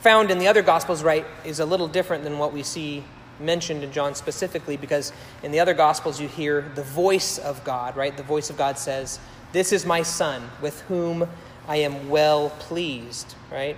[0.00, 3.04] found in the other Gospels, right, is a little different than what we see
[3.38, 5.12] mentioned in John specifically, because
[5.42, 8.16] in the other Gospels you hear the voice of God, right?
[8.16, 9.18] The voice of God says,
[9.52, 11.28] This is my Son, with whom
[11.68, 13.76] I am well pleased, right?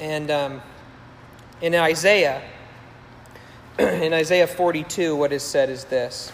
[0.00, 0.62] And um,
[1.60, 2.42] in Isaiah,
[3.78, 6.32] in Isaiah 42, what is said is this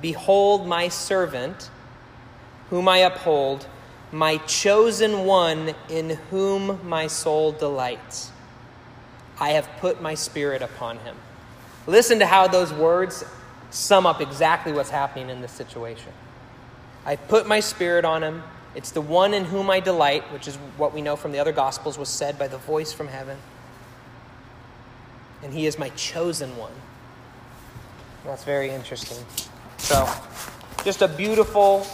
[0.00, 1.70] Behold, my servant,
[2.70, 3.66] whom I uphold,
[4.12, 8.30] my chosen one, in whom my soul delights.
[9.40, 11.16] I have put my spirit upon him.
[11.86, 13.24] Listen to how those words
[13.70, 16.12] sum up exactly what's happening in this situation.
[17.04, 18.42] I put my spirit on him.
[18.74, 21.52] It's the one in whom I delight, which is what we know from the other
[21.52, 23.38] Gospels was said by the voice from heaven.
[25.42, 26.72] And he is my chosen one.
[28.24, 29.18] That's very interesting.
[29.78, 30.08] So,
[30.84, 31.86] just a beautiful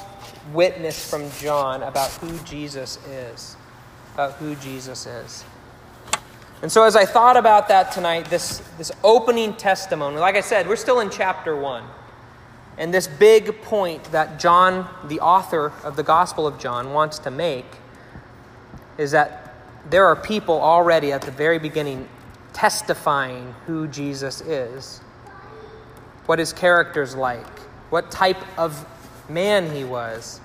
[0.53, 3.57] witness from John about who Jesus is.
[4.15, 5.45] About who Jesus is.
[6.63, 10.69] And so, as I thought about that tonight, this, this opening testimony, like I said,
[10.69, 11.85] we're still in chapter 1.
[12.79, 17.31] And this big point that John, the author of the Gospel of John, wants to
[17.31, 17.67] make
[18.99, 19.55] is that
[19.91, 22.09] there are people already at the very beginning
[22.53, 25.01] testifying who Jesus is,
[26.27, 27.59] what his character's like,
[27.91, 28.87] what type of
[29.29, 30.41] man he was,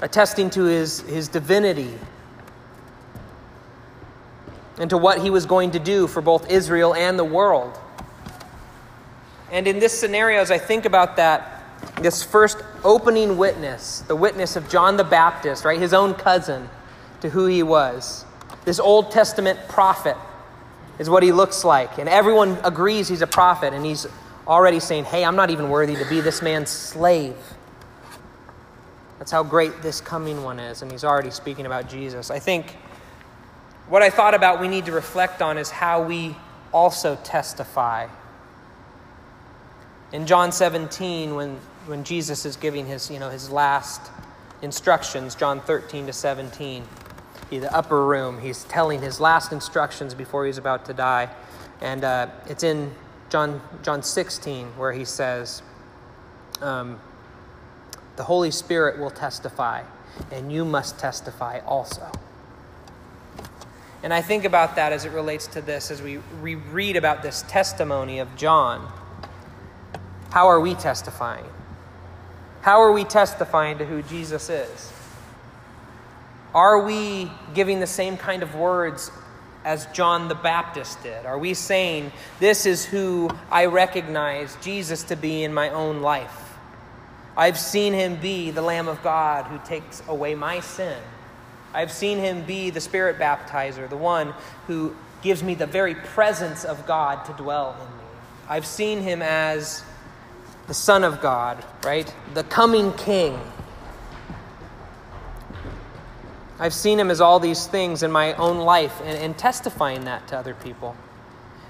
[0.00, 1.94] attesting to his, his divinity
[4.78, 7.78] and to what he was going to do for both Israel and the world.
[9.50, 11.62] And in this scenario, as I think about that,
[12.00, 16.68] this first opening witness, the witness of John the Baptist, right, his own cousin,
[17.20, 18.24] to who he was,
[18.64, 20.16] this Old Testament prophet
[20.98, 21.98] is what he looks like.
[21.98, 24.06] And everyone agrees he's a prophet, and he's
[24.52, 27.36] already saying, Hey, I'm not even worthy to be this man's slave.
[29.18, 30.82] That's how great this coming one is.
[30.82, 32.30] And he's already speaking about Jesus.
[32.30, 32.76] I think
[33.88, 36.36] what I thought about we need to reflect on is how we
[36.72, 38.08] also testify.
[40.12, 44.10] In John 17, when, when Jesus is giving his, you know, his last
[44.60, 46.84] instructions, John 13 to 17,
[47.50, 51.28] the upper room, he's telling his last instructions before he's about to die.
[51.80, 52.92] And uh, it's in
[53.32, 55.62] John, John 16 where he says,
[56.60, 57.00] um,
[58.16, 59.84] The Holy Spirit will testify,
[60.30, 62.12] and you must testify also.
[64.02, 67.40] And I think about that as it relates to this, as we, read about this
[67.48, 68.92] testimony of John.
[70.30, 71.46] How are we testifying?
[72.60, 74.92] How are we testifying to who Jesus is?
[76.54, 79.10] Are we giving the same kind of words
[79.64, 81.26] as John the Baptist did?
[81.26, 86.54] Are we saying, This is who I recognize Jesus to be in my own life?
[87.36, 90.98] I've seen him be the Lamb of God who takes away my sin.
[91.74, 94.34] I've seen him be the Spirit baptizer, the one
[94.66, 98.04] who gives me the very presence of God to dwell in me.
[98.48, 99.82] I've seen him as
[100.66, 102.12] the Son of God, right?
[102.34, 103.38] The coming King.
[106.62, 110.28] I've seen him as all these things in my own life and, and testifying that
[110.28, 110.96] to other people.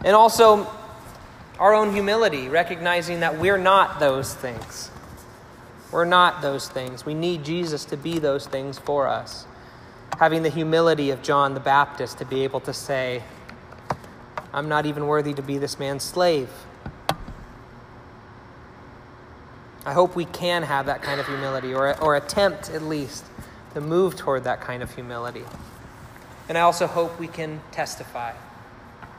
[0.04, 0.70] And also
[1.58, 4.90] our own humility, recognizing that we're not those things.
[5.90, 7.06] We're not those things.
[7.06, 9.46] We need Jesus to be those things for us
[10.18, 13.22] having the humility of John the Baptist to be able to say,
[14.52, 16.50] I'm not even worthy to be this man's slave.
[19.84, 23.24] I hope we can have that kind of humility, or, or attempt at least
[23.74, 25.44] to move toward that kind of humility.
[26.48, 28.32] And I also hope we can testify.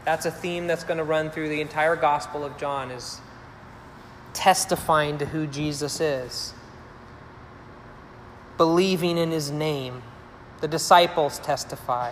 [0.05, 3.21] That's a theme that's going to run through the entire Gospel of John is
[4.33, 6.53] testifying to who Jesus is,
[8.57, 10.01] believing in his name
[10.61, 12.11] the disciples testify.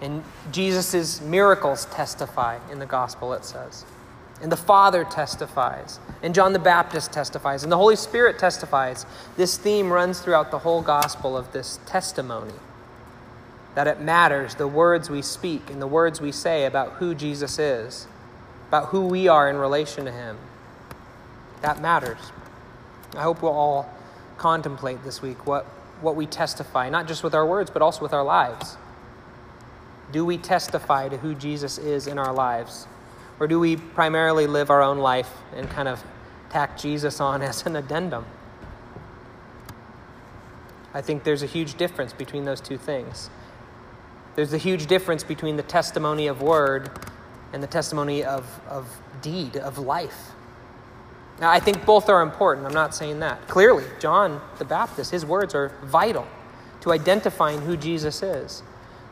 [0.00, 0.22] And
[0.52, 3.84] Jesus' miracles testify in the gospel, it says.
[4.40, 5.98] And the Father testifies.
[6.22, 7.62] And John the Baptist testifies.
[7.62, 9.04] And the Holy Spirit testifies.
[9.36, 12.54] This theme runs throughout the whole gospel of this testimony
[13.74, 17.58] that it matters the words we speak and the words we say about who Jesus
[17.58, 18.06] is,
[18.68, 20.36] about who we are in relation to Him.
[21.62, 22.18] That matters.
[23.16, 23.88] I hope we'll all
[24.36, 25.66] contemplate this week what
[26.00, 28.76] what we testify, not just with our words, but also with our lives?
[30.12, 32.86] Do we testify to who Jesus is in our lives?
[33.40, 36.02] Or do we primarily live our own life and kind of
[36.50, 38.26] tack Jesus on as an addendum?
[40.94, 43.30] I think there's a huge difference between those two things.
[44.34, 46.90] There's a huge difference between the testimony of word
[47.52, 50.30] and the testimony of, of deed, of life.
[51.40, 52.66] Now, I think both are important.
[52.66, 53.46] I'm not saying that.
[53.48, 56.26] Clearly, John the Baptist, his words are vital
[56.80, 58.62] to identifying who Jesus is.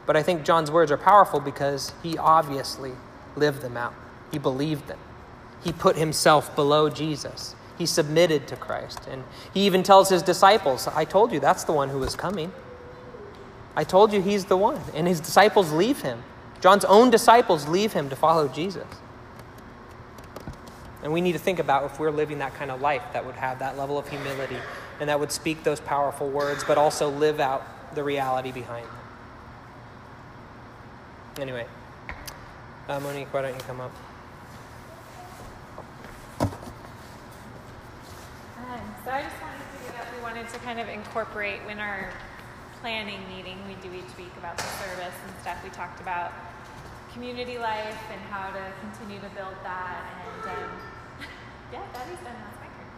[0.07, 2.93] But I think John's words are powerful because he obviously
[3.37, 3.95] lived them out.
[4.31, 4.99] He believed them.
[5.64, 7.55] He put himself below Jesus.
[7.79, 9.01] He submitted to Christ.
[9.11, 12.53] And he even tells his disciples, I told you that's the one who is coming.
[13.74, 14.81] I told you he's the one.
[14.95, 16.22] And his disciples leave him.
[16.61, 18.87] John's own disciples leave him to follow Jesus.
[21.03, 23.37] And we need to think about if we're living that kind of life that would
[23.37, 24.57] have that level of humility
[24.99, 28.93] and that would speak those powerful words, but also live out the reality behind them.
[31.39, 31.66] Anyway,
[32.89, 33.93] uh, Monique, why don't you come up?
[38.59, 42.11] Um, so I just wanted to that we wanted to kind of incorporate when our
[42.82, 45.62] planning meeting we do each week about the service and stuff.
[45.62, 46.34] We talked about
[47.14, 50.70] community life and how to continue to build that and um,
[51.72, 52.34] yeah, Daddy's done.
[52.34, 52.90] That's my turn.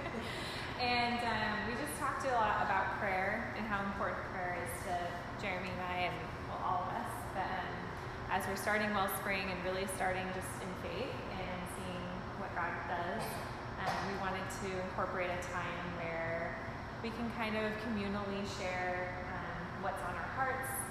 [0.80, 4.96] and um, we just talked a lot about prayer and how important prayer is to
[5.44, 6.16] Jeremy and I and
[6.48, 7.12] well, all of us.
[7.36, 7.76] But um,
[8.32, 12.04] as we're starting Wellspring and really starting just in faith and seeing
[12.40, 13.51] what God does,
[13.86, 16.56] um, we wanted to incorporate a time where
[17.02, 20.82] we can kind of communally share um, what's on our hearts,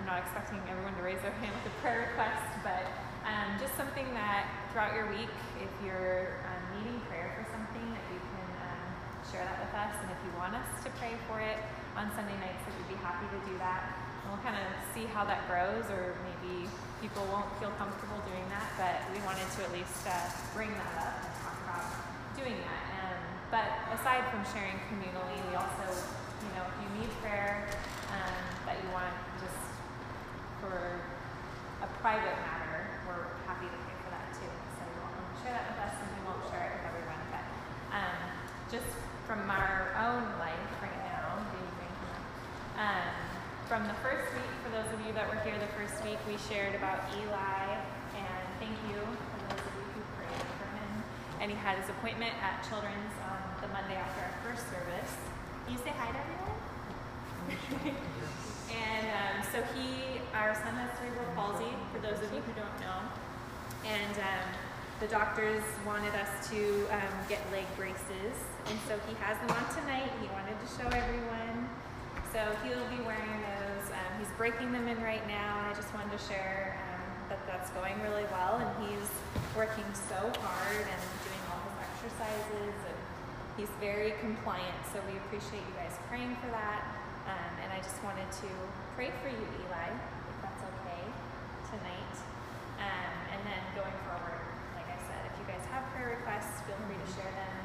[0.00, 2.88] I'm not expecting everyone to raise their hand with a prayer request, but
[3.28, 5.28] um, just something that throughout your week,
[5.60, 8.88] if you're um, needing prayer for something, that you can um,
[9.28, 9.92] share that with us.
[10.00, 11.60] And if you want us to pray for it
[12.00, 13.92] on Sunday nights, we'd be happy to do that.
[14.24, 16.64] And we'll kind of see how that grows, or maybe
[17.04, 20.16] people won't feel comfortable doing that, but we wanted to at least uh,
[20.56, 21.39] bring that up
[22.40, 22.84] doing that.
[23.04, 23.20] Um,
[23.52, 25.84] but aside from sharing communally, we also,
[26.40, 27.68] you know, if you need prayer
[28.16, 29.12] um, that you want
[29.44, 29.60] just
[30.64, 31.04] for
[31.84, 34.48] a private matter, we're happy to pray for that too.
[34.76, 37.22] So welcome to share that with us, and we won't share it with everyone.
[37.28, 37.44] But
[37.92, 38.18] um,
[38.72, 38.88] just
[39.28, 41.44] from our own life right now,
[42.80, 43.12] um,
[43.68, 46.40] from the first week, for those of you that were here the first week, we
[46.48, 47.76] shared about Eli,
[48.16, 49.04] and thank you you
[49.94, 50.90] who prayed for him.
[51.40, 55.12] And he had his appointment at Children's on the Monday after our first service.
[55.64, 56.60] Can you say hi to everyone?
[58.70, 62.76] and um, so he, our son has cerebral palsy, for those of you who don't
[62.84, 63.00] know.
[63.88, 64.46] And um,
[65.00, 68.36] the doctors wanted us to um, get leg braces.
[68.68, 70.12] And so he has them on tonight.
[70.20, 71.68] He wanted to show everyone.
[72.36, 73.88] So he'll be wearing those.
[73.90, 77.00] Um, he's breaking them in right now, and I just wanted to share um,
[77.32, 78.60] that that's going really well.
[78.60, 79.08] And he's
[79.56, 81.02] working so hard and
[82.00, 82.98] exercises, and
[83.60, 84.72] he's very compliant.
[84.88, 86.80] So we appreciate you guys praying for that.
[87.28, 88.48] Um, and I just wanted to
[88.96, 91.04] pray for you, Eli, if that's okay
[91.68, 92.16] tonight.
[92.80, 94.40] Um, and then going forward,
[94.80, 97.56] like I said, if you guys have prayer requests, feel free to share them,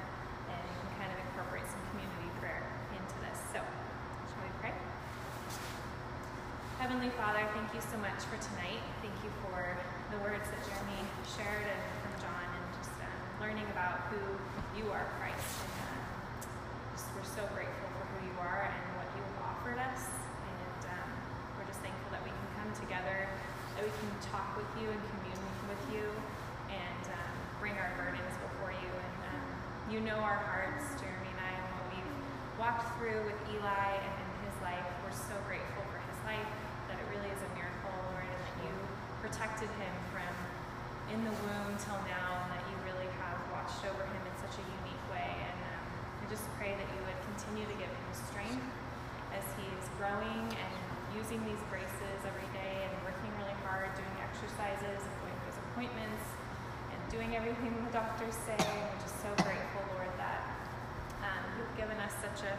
[0.51, 3.39] and you can kind of incorporate some community prayer into this.
[3.55, 3.63] So.
[3.63, 4.75] Shall we pray?
[6.83, 8.83] Heavenly Father, thank you so much for tonight.
[8.99, 9.79] Thank you for
[10.11, 12.54] the words that Jeremy shared and from John
[13.45, 14.17] learning about who
[14.73, 15.53] you are, Christ.
[15.61, 16.01] And uh,
[16.97, 20.01] just, we're so grateful for who you are and what you have offered us.
[20.01, 21.09] And um,
[21.53, 23.29] we're just thankful that we can come together,
[23.77, 26.09] that we can talk with you and commune with you
[26.73, 28.89] and um, bring our burdens before you.
[28.89, 29.45] And um,
[29.93, 32.13] you know our hearts, Jeremy and I, and what we've
[32.57, 34.89] walked through with Eli and in his life.
[35.05, 36.49] We're so grateful for his life,
[36.89, 38.73] that it really is a miracle, Lord, and that you
[39.21, 40.33] protected him from
[41.13, 43.05] in the womb till now, and that you really
[43.89, 45.29] over him in such a unique way.
[45.29, 45.83] And um,
[46.21, 48.67] I just pray that you would continue to give him strength
[49.35, 50.73] as he's growing and
[51.15, 55.57] using these braces every day and working really hard, doing exercises and going to his
[55.71, 56.25] appointments
[56.91, 58.59] and doing everything the doctors say.
[58.59, 60.43] And we're just so grateful, Lord, that
[61.23, 62.53] um, you've given us such a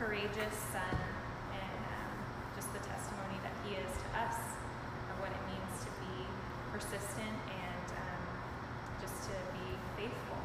[0.00, 0.96] courageous son
[1.52, 2.12] and um,
[2.56, 4.40] just the testimony that he is to us
[5.12, 6.24] of what it means to be
[6.72, 8.22] persistent and um,
[9.04, 9.68] just to be
[10.00, 10.40] faithful.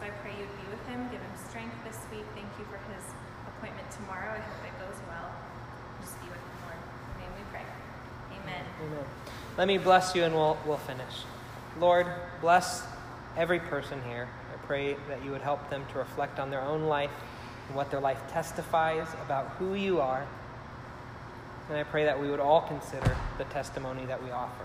[0.00, 2.26] So I pray you'd be with him, give him strength this week.
[2.34, 3.04] Thank you for his
[3.46, 4.34] appointment tomorrow.
[4.34, 5.30] I hope it goes well.
[6.00, 6.78] Just be with him, Lord.
[7.22, 7.62] In we pray.
[8.42, 8.64] Amen.
[8.84, 9.04] Amen.
[9.56, 11.22] Let me bless you and we'll, we'll finish.
[11.78, 12.06] Lord,
[12.40, 12.82] bless
[13.36, 14.28] every person here.
[14.52, 17.12] I pray that you would help them to reflect on their own life
[17.68, 20.26] and what their life testifies about who you are.
[21.68, 24.64] And I pray that we would all consider the testimony that we offer.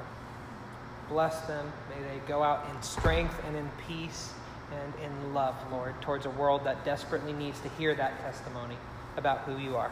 [1.08, 1.72] Bless them.
[1.90, 4.34] May they go out in strength and in peace
[4.72, 8.78] and in love, Lord, towards a world that desperately needs to hear that testimony
[9.18, 9.92] about who you are.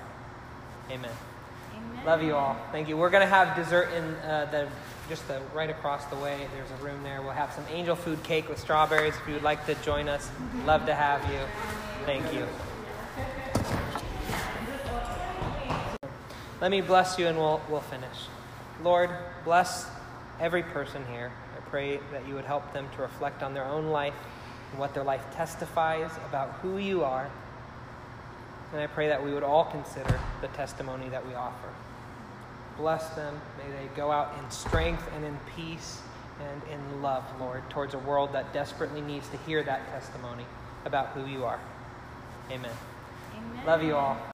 [0.90, 1.12] Amen.
[1.76, 2.06] Amen.
[2.06, 2.58] Love you all.
[2.72, 2.98] Thank you.
[2.98, 4.68] We're going to have dessert in uh, the
[5.10, 6.48] just the right across the way.
[6.56, 7.22] There's a room there.
[7.22, 9.14] We'll have some angel food cake with strawberries.
[9.16, 10.30] If you would like to join us,
[10.66, 11.40] love to have you.
[12.06, 12.48] Thank you.
[16.62, 18.28] Let me bless you and we'll, we'll finish.
[18.82, 19.10] Lord,
[19.44, 19.86] bless
[20.40, 21.32] every person here.
[21.58, 24.14] I pray that you would help them to reflect on their own life
[24.74, 27.30] and what their life testifies about who you are.
[28.72, 31.70] And I pray that we would all consider the testimony that we offer.
[32.76, 33.40] Bless them.
[33.60, 36.02] May they go out in strength and in peace
[36.42, 40.46] and in love, Lord, towards a world that desperately needs to hear that testimony
[40.86, 41.60] about who you are.
[42.50, 42.72] Amen.
[43.36, 43.66] Amen.
[43.68, 44.18] Love you all.